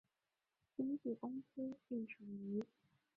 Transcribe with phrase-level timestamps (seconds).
[0.75, 2.65] 经纪公司隶属于。